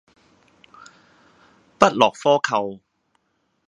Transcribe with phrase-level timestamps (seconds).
[1.77, 2.79] 不落窠臼